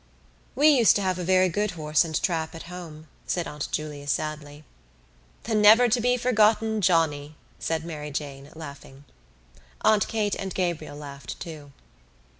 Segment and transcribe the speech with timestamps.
[0.55, 4.07] "We used to have a very good horse and trap at home," said Aunt Julia
[4.07, 4.63] sadly.
[5.43, 9.03] "The never to be forgotten Johnny," said Mary Jane, laughing.
[9.81, 11.71] Aunt Kate and Gabriel laughed too.